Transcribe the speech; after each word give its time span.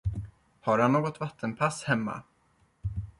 Har 0.61 0.79
han 0.79 0.91
något 0.91 1.19
vattenpass 1.19 1.83
hemma? 1.83 2.23